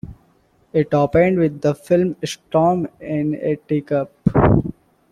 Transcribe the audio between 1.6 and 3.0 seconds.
the film "Storm